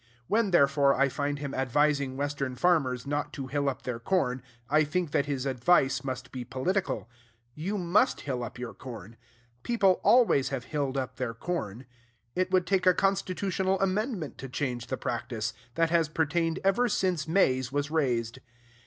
When, 0.25 0.49
therefore, 0.49 0.95
I 0.95 1.09
find 1.09 1.37
him 1.37 1.53
advising 1.53 2.17
Western 2.17 2.55
farmers 2.55 3.05
not 3.05 3.31
to 3.33 3.45
hill 3.45 3.69
up 3.69 3.83
their 3.83 3.99
corn, 3.99 4.41
I 4.67 4.83
think 4.83 5.11
that 5.11 5.27
his 5.27 5.45
advice 5.45 6.03
must 6.03 6.31
be 6.31 6.43
political. 6.43 7.07
You 7.53 7.77
must 7.77 8.21
hill 8.21 8.43
up 8.43 8.57
your 8.57 8.73
corn. 8.73 9.15
People 9.61 10.01
always 10.03 10.49
have 10.49 10.63
hilled 10.63 10.97
up 10.97 11.17
their 11.17 11.35
corn. 11.35 11.85
It 12.33 12.49
would 12.49 12.65
take 12.65 12.87
a 12.87 12.95
constitutional 12.95 13.79
amendment 13.79 14.39
to 14.39 14.49
change 14.49 14.87
the 14.87 14.97
practice, 14.97 15.53
that 15.75 15.91
has 15.91 16.09
pertained 16.09 16.57
ever 16.63 16.89
since 16.89 17.27
maize 17.27 17.71
was 17.71 17.91
raised. 17.91 18.39